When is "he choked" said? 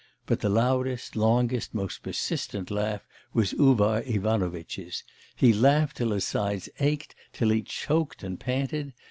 7.49-8.23